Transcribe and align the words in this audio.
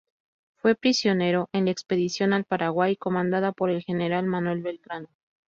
Fue 0.55 0.73
prisionero 0.73 1.47
en 1.53 1.65
la 1.65 1.69
expedición 1.71 2.33
al 2.33 2.43
Paraguay 2.45 2.95
comandada 2.95 3.51
por 3.51 3.69
el 3.69 3.83
General 3.83 4.25
Manuel 4.25 4.63
Belgrano. 4.63 5.09